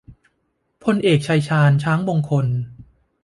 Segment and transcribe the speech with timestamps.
[0.83, 2.47] พลเอก ชัยชาญ ช้างมงคล